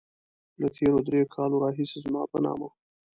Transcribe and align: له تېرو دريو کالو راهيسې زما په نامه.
له 0.59 0.67
تېرو 0.75 0.99
دريو 1.07 1.31
کالو 1.35 1.61
راهيسې 1.63 1.97
زما 2.05 2.21
په 2.31 2.37
نامه. 2.45 2.67